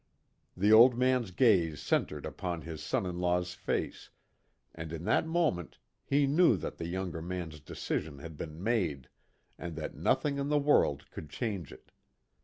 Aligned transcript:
The 0.57 0.73
old 0.73 0.97
man's 0.97 1.29
gaze 1.29 1.79
centered 1.79 2.25
upon 2.25 2.63
his 2.63 2.81
son 2.81 3.05
in 3.05 3.19
law's 3.19 3.53
face, 3.53 4.09
and 4.73 4.91
in 4.91 5.03
that 5.03 5.27
moment 5.27 5.77
he 6.03 6.25
knew 6.25 6.57
that 6.57 6.79
the 6.79 6.87
younger 6.87 7.21
man's 7.21 7.59
decision 7.59 8.17
had 8.17 8.35
been 8.35 8.63
made, 8.63 9.09
and 9.59 9.75
that 9.75 9.93
nothing 9.93 10.39
in 10.39 10.49
the 10.49 10.57
world 10.57 11.11
could 11.11 11.29
change 11.29 11.71
it. 11.71 11.91